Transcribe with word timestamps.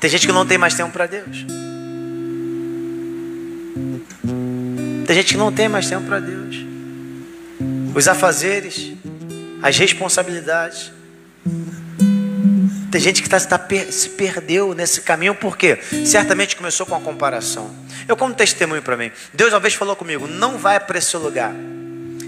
Tem 0.00 0.08
gente 0.08 0.26
que 0.26 0.32
não 0.32 0.46
tem 0.46 0.56
mais 0.56 0.72
tempo 0.72 0.90
para 0.90 1.06
Deus. 1.06 1.44
Tem 5.06 5.14
gente 5.14 5.34
que 5.34 5.38
não 5.38 5.52
tem 5.52 5.68
mais 5.68 5.88
tempo 5.88 6.06
para 6.06 6.18
Deus. 6.20 6.56
Os 7.94 8.08
afazeres, 8.08 8.94
as 9.62 9.76
responsabilidades. 9.76 10.90
Tem 12.90 13.00
gente 13.00 13.22
que 13.22 13.28
tá, 13.28 13.38
tá, 13.38 13.60
se 13.90 14.08
perdeu 14.10 14.74
nesse 14.74 15.02
caminho, 15.02 15.34
porque 15.34 15.78
certamente 16.06 16.56
começou 16.56 16.86
com 16.86 16.94
a 16.94 17.00
comparação. 17.00 17.70
Eu, 18.08 18.16
como 18.16 18.34
testemunho 18.34 18.82
para 18.82 18.96
mim, 18.96 19.12
Deus 19.34 19.52
uma 19.52 19.60
vez 19.60 19.74
falou 19.74 19.94
comigo: 19.94 20.26
não 20.26 20.56
vai 20.56 20.80
para 20.80 20.96
esse 20.96 21.16
lugar. 21.16 21.52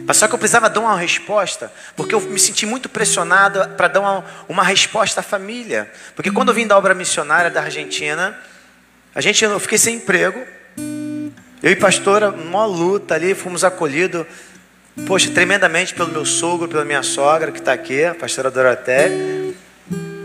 Mas 0.06 0.16
só 0.16 0.26
que 0.26 0.34
eu 0.34 0.38
precisava 0.38 0.68
dar 0.68 0.80
uma 0.80 0.96
resposta, 0.96 1.72
porque 1.96 2.14
eu 2.14 2.20
me 2.20 2.38
senti 2.38 2.66
muito 2.66 2.88
pressionado 2.88 3.68
para 3.76 3.88
dar 3.88 4.00
uma, 4.00 4.24
uma, 4.48 4.62
resposta 4.62 5.20
à 5.20 5.22
família. 5.22 5.90
Porque 6.16 6.30
quando 6.30 6.48
eu 6.48 6.54
vim 6.54 6.66
da 6.66 6.76
obra 6.76 6.94
missionária 6.94 7.50
da 7.50 7.62
Argentina, 7.62 8.36
a 9.14 9.20
gente, 9.20 9.44
eu 9.44 9.60
fiquei 9.60 9.78
sem 9.78 9.96
emprego. 9.96 10.40
Eu 11.62 11.70
e 11.70 11.76
pastora, 11.76 12.30
uma 12.30 12.64
luta 12.64 13.14
ali, 13.14 13.34
fomos 13.34 13.62
acolhidos, 13.62 14.26
poxa, 15.06 15.30
tremendamente 15.30 15.94
pelo 15.94 16.10
meu 16.10 16.24
sogro, 16.24 16.66
pela 16.68 16.84
minha 16.84 17.02
sogra 17.02 17.52
que 17.52 17.58
está 17.58 17.72
aqui, 17.72 18.04
a 18.04 18.14
pastora 18.14 18.50
Doroté. 18.50 19.10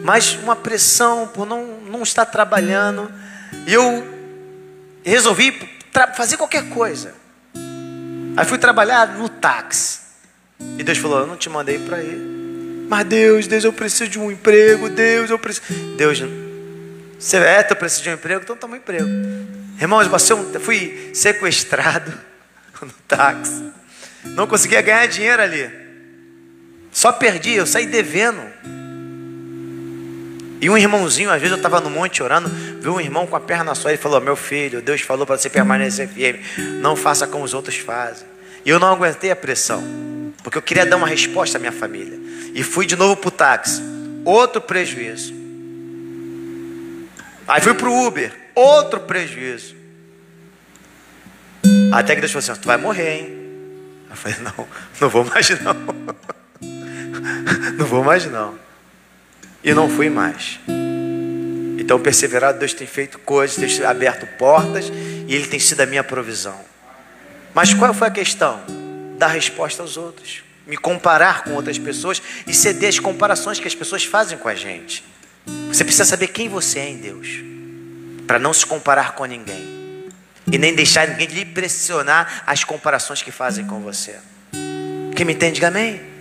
Mas 0.03 0.35
uma 0.35 0.55
pressão 0.55 1.27
por 1.27 1.45
não, 1.45 1.79
não 1.81 2.01
estar 2.01 2.25
trabalhando. 2.25 3.11
E 3.67 3.73
eu 3.73 4.07
resolvi 5.03 5.69
fazer 6.15 6.37
qualquer 6.37 6.69
coisa. 6.69 7.26
Aí 8.37 8.45
fui 8.45 8.59
trabalhar 8.59 9.17
no 9.17 9.27
táxi. 9.27 9.99
E 10.77 10.83
Deus 10.83 10.99
falou: 10.99 11.21
Eu 11.21 11.27
não 11.27 11.35
te 11.35 11.49
mandei 11.49 11.79
para 11.79 12.03
ir. 12.03 12.17
Mas 12.87 13.05
Deus, 13.05 13.47
Deus, 13.47 13.63
eu 13.63 13.73
preciso 13.73 14.09
de 14.09 14.19
um 14.19 14.31
emprego. 14.31 14.89
Deus, 14.89 15.31
eu 15.31 15.39
preciso. 15.39 15.73
Deus, 15.97 16.21
você 17.19 17.37
é, 17.37 17.63
tu 17.63 17.75
precisa 17.75 18.03
de 18.03 18.09
um 18.11 18.13
emprego? 18.13 18.41
Então 18.43 18.55
toma 18.55 18.75
um 18.75 18.77
emprego. 18.77 19.07
Irmãos, 19.81 20.07
eu 20.29 20.59
fui 20.61 21.11
sequestrado 21.15 22.13
no 22.79 22.93
táxi. 23.07 23.71
Não 24.23 24.45
conseguia 24.45 24.81
ganhar 24.81 25.07
dinheiro 25.07 25.41
ali. 25.41 25.69
Só 26.91 27.11
perdi, 27.11 27.53
eu 27.53 27.65
saí 27.65 27.87
devendo. 27.87 28.41
E 30.59 30.69
um 30.69 30.77
irmãozinho, 30.77 31.29
às 31.29 31.39
vezes 31.39 31.51
eu 31.51 31.57
estava 31.57 31.79
no 31.79 31.89
monte 31.89 32.23
orando, 32.23 32.49
viu 32.49 32.95
um 32.95 33.01
irmão 33.01 33.27
com 33.27 33.35
a 33.35 33.39
perna 33.39 33.75
só 33.75 33.91
e 33.91 33.97
falou: 33.97 34.19
Meu 34.19 34.35
filho, 34.35 34.81
Deus 34.81 35.01
falou 35.01 35.25
para 35.25 35.37
você 35.37 35.49
permanecer 35.49 36.07
firme, 36.07 36.43
não 36.81 36.95
faça 36.95 37.27
como 37.27 37.43
os 37.43 37.53
outros 37.53 37.77
fazem. 37.77 38.27
E 38.65 38.69
eu 38.69 38.79
não 38.79 38.91
aguentei 38.91 39.29
a 39.29 39.35
pressão, 39.35 39.83
porque 40.43 40.57
eu 40.57 40.61
queria 40.61 40.85
dar 40.85 40.97
uma 40.97 41.07
resposta 41.07 41.57
à 41.57 41.59
minha 41.59 41.71
família. 41.71 42.19
E 42.53 42.63
fui 42.63 42.85
de 42.87 42.95
novo 42.95 43.15
para 43.15 43.27
o 43.27 43.31
táxi, 43.31 43.83
outro 44.25 44.59
prejuízo. 44.59 45.33
Aí 47.47 47.61
fui 47.61 47.75
para 47.75 47.87
o 47.87 48.07
Uber, 48.07 48.33
outro 48.55 48.99
prejuízo. 49.01 49.75
Até 51.91 52.15
que 52.15 52.21
Deus 52.21 52.31
falou 52.31 52.51
assim: 52.51 52.61
Tu 52.61 52.65
vai 52.65 52.77
morrer, 52.77 53.19
hein? 53.19 53.37
Eu 54.09 54.15
falei: 54.15 54.37
Não, 54.39 54.67
não 54.99 55.09
vou 55.09 55.23
mais 55.23 55.49
não. 55.61 55.75
Não 57.77 57.85
vou 57.85 58.03
mais 58.03 58.25
não 58.25 58.66
e 59.67 59.73
não 59.73 59.89
fui 59.89 60.09
mais. 60.09 60.61
Então, 61.77 61.99
perseverado, 61.99 62.57
Deus 62.57 62.73
tem 62.73 62.87
feito 62.87 63.19
coisas, 63.19 63.57
Deus 63.57 63.75
tem 63.75 63.85
aberto 63.85 64.25
portas 64.37 64.89
e 65.27 65.35
Ele 65.35 65.45
tem 65.45 65.59
sido 65.59 65.81
a 65.81 65.85
minha 65.85 66.05
provisão. 66.05 66.57
Mas 67.53 67.73
qual 67.73 67.93
foi 67.93 68.07
a 68.07 68.11
questão? 68.11 68.61
Dar 69.17 69.27
resposta 69.27 69.81
aos 69.81 69.97
outros, 69.97 70.41
me 70.65 70.77
comparar 70.77 71.43
com 71.43 71.51
outras 71.51 71.77
pessoas 71.77 72.21
e 72.47 72.53
ceder 72.53 72.87
as 72.87 72.99
comparações 72.99 73.59
que 73.59 73.67
as 73.67 73.75
pessoas 73.75 74.05
fazem 74.05 74.37
com 74.37 74.47
a 74.47 74.55
gente. 74.55 75.03
Você 75.67 75.83
precisa 75.83 76.05
saber 76.05 76.27
quem 76.27 76.47
você 76.47 76.79
é 76.79 76.89
em 76.89 76.97
Deus, 76.97 77.27
para 78.25 78.39
não 78.39 78.53
se 78.53 78.65
comparar 78.65 79.15
com 79.15 79.25
ninguém 79.25 79.75
e 80.49 80.57
nem 80.57 80.73
deixar 80.73 81.09
ninguém 81.09 81.27
lhe 81.27 81.45
pressionar 81.45 82.43
as 82.47 82.63
comparações 82.63 83.21
que 83.21 83.31
fazem 83.31 83.65
com 83.65 83.81
você. 83.81 84.15
Quem 85.13 85.25
me 85.25 85.33
entende, 85.33 85.63
amém? 85.65 86.16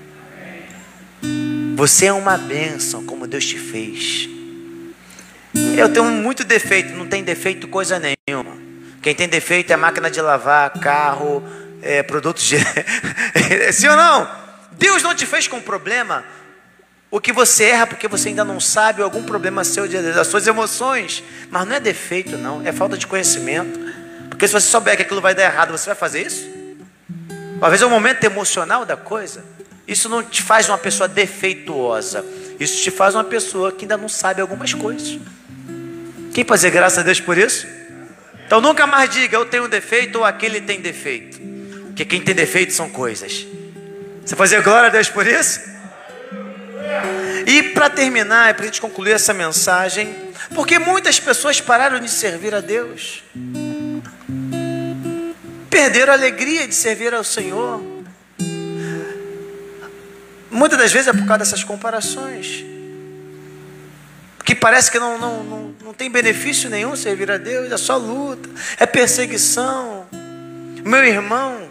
Você 1.77 2.07
é 2.07 2.13
uma 2.13 2.39
bênção, 2.39 3.05
como 3.05 3.27
Deus 3.27 3.45
te 3.45 3.59
fez. 3.59 4.27
Eu 5.77 5.93
tenho 5.93 6.07
muito 6.07 6.43
defeito, 6.43 6.95
não 6.95 7.07
tem 7.07 7.23
defeito 7.23 7.69
coisa 7.69 8.01
nenhuma. 8.01 8.57
Quem 9.03 9.15
tem 9.15 9.29
defeito 9.29 9.75
é 9.75 9.77
máquina 9.77 10.11
de 10.11 10.19
lavar, 10.23 10.71
carro, 10.81 11.45
é, 11.83 12.03
produtos 12.03 12.45
de. 12.45 12.57
Sim 13.75 13.89
ou 13.89 13.97
não? 13.97 14.27
Deus 14.73 15.03
não 15.03 15.15
te 15.15 15.27
fez 15.27 15.49
com 15.49 15.61
problema. 15.61 16.25
O 17.11 17.21
que 17.21 17.31
você 17.31 17.65
erra 17.65 17.87
porque 17.87 18.09
você 18.09 18.31
ainda 18.31 18.43
não 18.43 18.59
sabe 18.59 19.03
algum 19.03 19.23
problema 19.23 19.63
seu 19.63 19.87
das 19.87 20.29
suas 20.29 20.47
emoções. 20.47 21.23
Mas 21.51 21.69
não 21.69 21.77
é 21.77 21.81
defeito, 21.81 22.39
não, 22.39 22.67
é 22.67 22.73
falta 22.73 22.97
de 22.97 23.07
conhecimento. 23.07 23.79
Porque 24.31 24.49
se 24.49 24.55
você 24.55 24.67
souber 24.67 24.97
que 24.97 25.03
aquilo 25.03 25.21
vai 25.21 25.35
dar 25.35 25.43
errado, 25.43 25.73
você 25.73 25.85
vai 25.85 25.95
fazer 25.95 26.23
isso? 26.23 26.49
Talvez 27.61 27.83
é 27.83 27.85
o 27.85 27.91
momento 27.91 28.25
emocional 28.25 28.87
da 28.87 28.97
coisa. 28.97 29.56
Isso 29.87 30.09
não 30.09 30.23
te 30.23 30.43
faz 30.43 30.69
uma 30.69 30.79
pessoa 30.79 31.09
defeituosa. 31.09 32.25
Isso 32.59 32.83
te 32.83 32.91
faz 32.91 33.15
uma 33.15 33.25
pessoa 33.25 33.71
que 33.71 33.85
ainda 33.85 33.97
não 33.97 34.09
sabe 34.09 34.41
algumas 34.41 34.75
coisas. 34.75 35.19
Quem 36.33 36.45
pode 36.45 36.59
dizer 36.59 36.71
graças 36.71 36.99
a 36.99 37.03
Deus 37.03 37.21
por 37.21 37.39
isso? 37.39 37.67
Então 38.47 38.61
nunca 38.61 38.87
mais 38.87 39.11
diga 39.11 39.37
eu 39.37 39.45
tenho 39.45 39.69
defeito 39.69 40.19
ou 40.19 40.25
aquele 40.25 40.61
tem 40.61 40.81
defeito. 40.81 41.41
Porque 41.87 42.05
quem 42.05 42.21
tem 42.21 42.35
defeito 42.35 42.73
são 42.73 42.89
coisas. 42.91 43.47
Você 44.25 44.35
pode 44.35 44.51
dizer 44.51 44.63
glória 44.63 44.89
a 44.89 44.91
Deus 44.91 45.09
por 45.09 45.27
isso? 45.27 45.61
E 47.47 47.63
para 47.63 47.89
terminar, 47.89 48.55
para 48.55 48.65
a 48.65 48.67
gente 48.67 48.81
concluir 48.81 49.13
essa 49.13 49.33
mensagem, 49.33 50.15
porque 50.55 50.79
muitas 50.79 51.21
pessoas 51.21 51.61
pararam 51.61 52.01
de 52.01 52.11
servir 52.11 52.55
a 52.55 52.61
Deus, 52.61 53.23
perderam 55.71 56.13
a 56.13 56.17
alegria 56.17 56.67
de 56.67 56.75
servir 56.75 57.15
ao 57.15 57.23
Senhor. 57.25 57.96
Muitas 60.56 60.78
das 60.78 60.91
vezes 60.91 61.09
é 61.09 61.12
por 61.12 61.27
causa 61.27 61.41
dessas 61.41 61.62
comparações. 61.62 62.65
Que 64.43 64.55
parece 64.55 64.91
que 64.91 64.99
não, 64.99 65.19
não, 65.19 65.44
não, 65.44 65.75
não 65.84 65.93
tem 65.93 66.11
benefício 66.11 66.71
nenhum 66.71 66.97
servir 66.97 67.31
a 67.31 67.37
Deus, 67.37 67.71
é 67.71 67.77
só 67.77 67.99
luta, 67.99 68.49
é 68.78 68.87
perseguição. 68.87 70.06
Meu 70.83 71.05
irmão, 71.05 71.71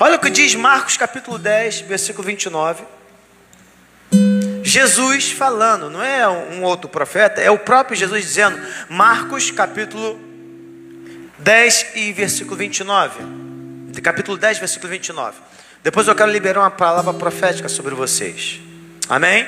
olha 0.00 0.16
o 0.16 0.18
que 0.18 0.30
diz 0.30 0.54
Marcos 0.54 0.96
capítulo 0.96 1.38
10, 1.38 1.82
versículo 1.82 2.26
29. 2.26 2.84
Jesus 4.62 5.30
falando, 5.32 5.90
não 5.90 6.02
é 6.02 6.26
um 6.26 6.62
outro 6.62 6.88
profeta, 6.88 7.38
é 7.38 7.50
o 7.50 7.58
próprio 7.58 7.94
Jesus 7.94 8.22
dizendo, 8.22 8.58
Marcos 8.88 9.50
capítulo 9.50 10.18
10 11.38 11.86
e 11.96 12.12
versículo 12.14 12.56
29. 12.56 13.20
Capítulo 14.02 14.38
10, 14.38 14.58
versículo 14.58 14.90
29. 14.90 15.36
Depois 15.82 16.06
eu 16.06 16.14
quero 16.14 16.30
liberar 16.30 16.60
uma 16.60 16.70
palavra 16.70 17.12
profética 17.12 17.68
sobre 17.68 17.94
vocês. 17.94 18.60
Amém? 19.08 19.46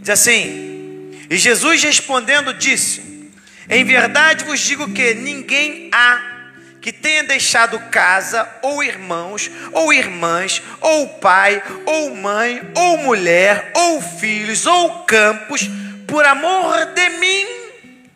Diz 0.00 0.08
assim: 0.08 1.20
E 1.28 1.36
Jesus 1.36 1.82
respondendo 1.82 2.54
disse: 2.54 3.30
Em 3.68 3.84
verdade 3.84 4.44
vos 4.44 4.58
digo 4.60 4.90
que 4.92 5.14
ninguém 5.14 5.90
há 5.92 6.32
que 6.80 6.92
tenha 6.92 7.24
deixado 7.24 7.78
casa, 7.90 8.46
ou 8.60 8.82
irmãos, 8.82 9.50
ou 9.72 9.90
irmãs, 9.92 10.62
ou 10.82 11.08
pai, 11.08 11.62
ou 11.86 12.14
mãe, 12.14 12.62
ou 12.74 12.98
mulher, 12.98 13.70
ou 13.74 14.02
filhos, 14.02 14.66
ou 14.66 15.04
campos, 15.04 15.62
por 16.06 16.26
amor 16.26 16.86
de 16.94 17.08
mim, 17.18 17.46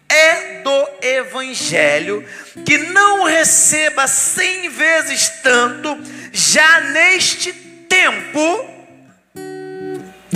é 0.06 0.60
do 0.62 0.88
Evangelho, 1.00 2.22
que 2.66 2.76
não 2.76 3.24
receba 3.24 4.06
cem 4.06 4.68
vezes 4.68 5.30
tanto 5.42 5.98
já 6.32 6.80
neste 6.80 7.52
tempo, 7.88 8.64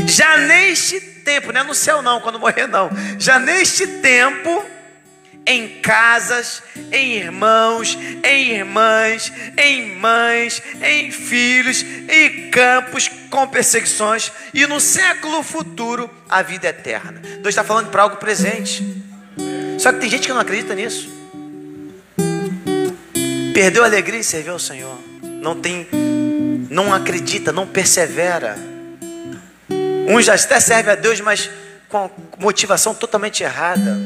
já 0.06 0.36
neste 0.38 1.00
tempo, 1.00 1.52
não 1.52 1.60
é 1.60 1.64
no 1.64 1.74
céu 1.74 2.02
não, 2.02 2.20
quando 2.20 2.38
morrer 2.38 2.66
não, 2.66 2.90
já 3.18 3.38
neste 3.38 3.86
tempo, 3.86 4.64
em 5.44 5.80
casas, 5.80 6.62
em 6.92 7.14
irmãos, 7.14 7.98
em 8.22 8.52
irmãs, 8.52 9.32
em 9.56 9.96
mães, 9.96 10.62
em 10.80 11.10
filhos, 11.10 11.84
em 12.08 12.50
campos 12.50 13.08
com 13.28 13.46
perseguições, 13.48 14.30
e 14.54 14.66
no 14.66 14.80
século 14.80 15.42
futuro 15.42 16.08
a 16.28 16.42
vida 16.42 16.68
eterna. 16.68 17.20
Deus 17.20 17.48
está 17.48 17.64
falando 17.64 17.90
para 17.90 18.02
algo 18.02 18.16
presente. 18.16 19.02
Só 19.78 19.92
que 19.92 19.98
tem 19.98 20.10
gente 20.10 20.26
que 20.26 20.32
não 20.32 20.40
acredita 20.40 20.74
nisso. 20.74 21.10
Perdeu 23.52 23.82
a 23.82 23.86
alegria 23.86 24.20
em 24.20 24.22
servir 24.22 24.50
ao 24.50 24.58
Senhor 24.58 25.11
não 25.42 25.60
tem, 25.60 25.88
não 26.70 26.94
acredita, 26.94 27.52
não 27.52 27.66
persevera. 27.66 28.56
Uns 30.08 30.24
já 30.24 30.34
até 30.34 30.60
servem 30.60 30.92
a 30.92 30.94
Deus, 30.96 31.20
mas 31.20 31.50
com 31.88 32.08
motivação 32.38 32.94
totalmente 32.94 33.42
errada. 33.42 33.98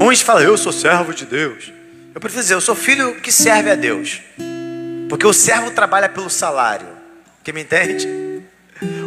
Uns 0.00 0.22
falam, 0.22 0.42
eu 0.42 0.56
sou 0.56 0.72
servo 0.72 1.12
de 1.12 1.26
Deus. 1.26 1.70
Eu 2.14 2.20
prefiro 2.20 2.42
dizer, 2.42 2.54
eu 2.54 2.60
sou 2.62 2.74
filho 2.74 3.20
que 3.20 3.30
serve 3.30 3.70
a 3.70 3.74
Deus. 3.74 4.22
Porque 5.10 5.26
o 5.26 5.32
servo 5.32 5.70
trabalha 5.70 6.08
pelo 6.08 6.30
salário. 6.30 6.88
Quem 7.44 7.52
me 7.52 7.60
entende? 7.60 8.08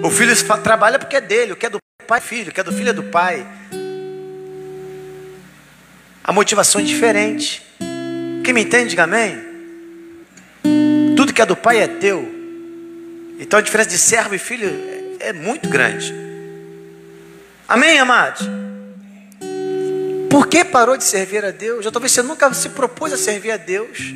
O 0.04 0.12
filho 0.12 0.34
trabalha 0.62 1.00
porque 1.00 1.16
é 1.16 1.22
dele, 1.22 1.54
o 1.54 1.56
que 1.56 1.66
é 1.66 1.70
do 1.70 1.80
pai 2.08 2.20
é 2.20 2.22
filho, 2.22 2.52
que 2.52 2.60
é 2.60 2.64
do 2.64 2.72
filho 2.72 2.90
é 2.90 2.94
do 2.94 3.04
pai. 3.04 3.46
A 6.24 6.32
motivação 6.32 6.82
é 6.82 6.84
diferente. 6.84 7.71
Quem 8.44 8.54
me 8.54 8.62
entende, 8.62 8.90
diga 8.90 9.04
amém. 9.04 9.52
Tudo 11.16 11.34
que 11.34 11.42
é 11.42 11.46
do 11.46 11.56
pai 11.56 11.80
é 11.80 11.88
teu. 11.88 12.28
Então 13.40 13.60
a 13.60 13.62
diferença 13.62 13.90
de 13.90 13.98
servo 13.98 14.36
e 14.36 14.40
filho 14.40 14.68
é, 15.20 15.30
é 15.30 15.34
muito 15.34 15.70
grande. 15.70 16.14
Amém, 17.68 18.00
amados? 18.00 18.48
Por 20.30 20.48
que 20.48 20.64
parou 20.64 20.96
de 20.96 21.04
servir 21.04 21.44
a 21.44 21.52
Deus? 21.52 21.86
Ou 21.86 21.92
talvez 21.92 22.12
você 22.12 22.22
nunca 22.22 22.54
se 22.54 22.70
propôs 22.70 23.12
a 23.12 23.18
servir 23.18 23.52
a 23.52 23.58
Deus. 23.58 24.14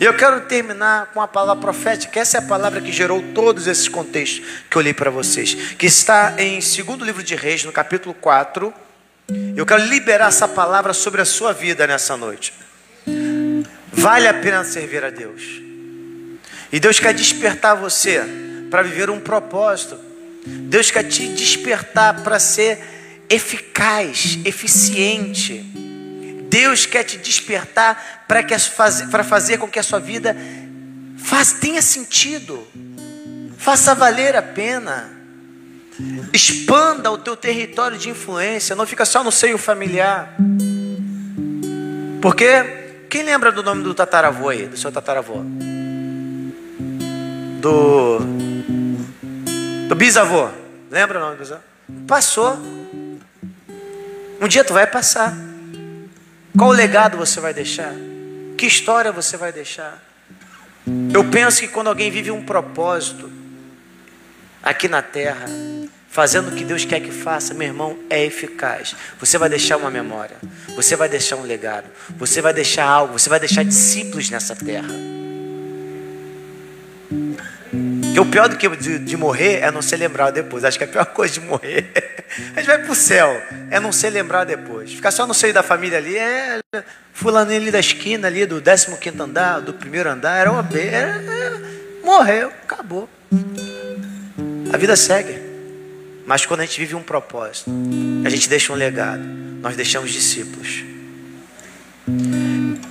E 0.00 0.04
eu 0.04 0.14
quero 0.14 0.40
terminar 0.42 1.12
com 1.12 1.20
a 1.20 1.28
palavra 1.28 1.60
profética. 1.60 2.18
Essa 2.18 2.38
é 2.38 2.40
a 2.40 2.42
palavra 2.42 2.80
que 2.80 2.90
gerou 2.90 3.22
todos 3.34 3.66
esses 3.66 3.88
contextos 3.88 4.44
que 4.70 4.76
eu 4.76 4.82
li 4.82 4.92
para 4.92 5.10
vocês. 5.10 5.54
Que 5.76 5.86
está 5.86 6.34
em 6.38 6.60
segundo 6.60 7.04
livro 7.04 7.22
de 7.22 7.34
Reis, 7.36 7.64
no 7.64 7.72
capítulo 7.72 8.14
4. 8.14 8.72
Eu 9.56 9.64
quero 9.64 9.84
liberar 9.84 10.28
essa 10.28 10.48
palavra 10.48 10.92
sobre 10.92 11.20
a 11.20 11.24
sua 11.24 11.52
vida 11.52 11.86
nessa 11.86 12.16
noite. 12.16 12.63
Vale 13.96 14.28
a 14.28 14.34
pena 14.34 14.64
servir 14.64 15.04
a 15.04 15.10
Deus. 15.10 15.62
E 16.72 16.80
Deus 16.80 16.98
quer 16.98 17.14
despertar 17.14 17.76
você 17.76 18.20
para 18.70 18.82
viver 18.82 19.08
um 19.08 19.20
propósito. 19.20 19.98
Deus 20.46 20.90
quer 20.90 21.04
te 21.04 21.28
despertar 21.28 22.22
para 22.22 22.38
ser 22.38 22.78
eficaz, 23.28 24.38
eficiente. 24.44 25.64
Deus 26.48 26.86
quer 26.86 27.04
te 27.04 27.16
despertar 27.16 28.24
para 28.28 28.46
fazer, 28.58 29.06
fazer 29.24 29.58
com 29.58 29.68
que 29.68 29.78
a 29.78 29.82
sua 29.82 30.00
vida 30.00 30.36
faz, 31.16 31.52
tenha 31.52 31.80
sentido, 31.80 32.66
faça 33.56 33.94
valer 33.94 34.36
a 34.36 34.42
pena. 34.42 35.10
Expanda 36.32 37.10
o 37.10 37.18
teu 37.18 37.36
território 37.36 37.96
de 37.96 38.10
influência, 38.10 38.74
não 38.74 38.84
fica 38.84 39.04
só 39.04 39.22
no 39.22 39.30
seio 39.30 39.56
familiar. 39.56 40.34
Porque 42.20 42.83
quem 43.14 43.22
lembra 43.22 43.52
do 43.52 43.62
nome 43.62 43.84
do 43.84 43.94
tataravô 43.94 44.48
aí, 44.48 44.66
do 44.66 44.76
seu 44.76 44.90
tataravô? 44.90 45.36
Do 47.60 48.18
do 49.88 49.94
bisavô. 49.94 50.50
Lembra 50.90 51.18
o 51.18 51.20
nome 51.20 51.36
do 51.36 51.38
bisavô? 51.38 51.62
Passou. 52.08 52.58
Um 54.40 54.48
dia 54.48 54.64
tu 54.64 54.72
vai 54.72 54.88
passar. 54.88 55.32
Qual 56.58 56.72
legado 56.72 57.16
você 57.16 57.38
vai 57.38 57.54
deixar? 57.54 57.94
Que 58.58 58.66
história 58.66 59.12
você 59.12 59.36
vai 59.36 59.52
deixar? 59.52 59.96
Eu 61.12 61.22
penso 61.30 61.60
que 61.60 61.68
quando 61.68 61.86
alguém 61.86 62.10
vive 62.10 62.32
um 62.32 62.44
propósito 62.44 63.30
aqui 64.60 64.88
na 64.88 65.02
terra, 65.02 65.46
fazendo 66.14 66.46
o 66.46 66.52
que 66.52 66.64
Deus 66.64 66.84
quer 66.84 67.00
que 67.00 67.10
faça, 67.10 67.52
meu 67.52 67.66
irmão, 67.66 67.98
é 68.08 68.24
eficaz. 68.24 68.94
Você 69.18 69.36
vai 69.36 69.48
deixar 69.48 69.76
uma 69.76 69.90
memória, 69.90 70.36
você 70.76 70.94
vai 70.94 71.08
deixar 71.08 71.34
um 71.34 71.42
legado, 71.42 71.86
você 72.16 72.40
vai 72.40 72.54
deixar 72.54 72.84
algo, 72.84 73.18
você 73.18 73.28
vai 73.28 73.40
deixar 73.40 73.64
discípulos 73.64 74.30
nessa 74.30 74.54
terra. 74.54 74.94
Que 78.12 78.20
o 78.20 78.26
pior 78.26 78.48
do 78.48 78.56
que 78.56 78.68
de, 78.76 79.00
de, 79.00 79.16
morrer 79.16 79.58
é 79.58 79.72
não 79.72 79.82
ser 79.82 79.96
lembrado 79.96 80.34
depois. 80.34 80.62
Acho 80.62 80.78
que 80.78 80.84
a 80.84 80.86
pior 80.86 81.06
coisa 81.10 81.34
de 81.34 81.40
morrer, 81.40 81.90
a 82.54 82.60
gente 82.60 82.66
vai 82.68 82.78
para 82.78 82.92
o 82.92 82.94
céu, 82.94 83.42
é 83.68 83.80
não 83.80 83.90
ser 83.90 84.10
lembrado 84.10 84.46
depois. 84.46 84.92
Ficar 84.92 85.10
só 85.10 85.26
no 85.26 85.34
seio 85.34 85.52
da 85.52 85.64
família 85.64 85.98
ali, 85.98 86.16
é 86.16 86.60
fulaninho 87.12 87.60
ali 87.60 87.72
da 87.72 87.80
esquina, 87.80 88.28
ali 88.28 88.46
do 88.46 88.62
15 88.62 89.20
andar, 89.20 89.58
do 89.58 89.74
primeiro 89.74 90.08
andar, 90.08 90.36
era 90.36 90.52
uma 90.52 90.64
é, 90.74 90.86
é, 90.86 92.04
morreu, 92.04 92.52
acabou. 92.62 93.10
A 94.72 94.76
vida 94.76 94.94
segue. 94.94 95.43
Mas 96.26 96.46
quando 96.46 96.60
a 96.60 96.64
gente 96.64 96.78
vive 96.80 96.94
um 96.94 97.02
propósito, 97.02 97.70
a 98.24 98.30
gente 98.30 98.48
deixa 98.48 98.72
um 98.72 98.76
legado, 98.76 99.22
nós 99.60 99.76
deixamos 99.76 100.10
discípulos. 100.10 100.84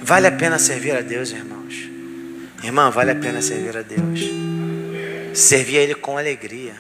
Vale 0.02 0.28
a 0.28 0.32
pena 0.32 0.60
servir 0.60 0.96
a 0.96 1.02
Deus, 1.02 1.32
irmãos. 1.32 1.90
Irmã, 2.64 2.90
vale 2.90 3.12
a 3.12 3.16
pena 3.16 3.42
servir 3.42 3.78
a 3.78 3.82
Deus. 3.82 4.20
Servir 5.34 5.78
a 5.78 5.82
Ele 5.82 5.96
com 5.96 6.18
alegria. 6.18 6.76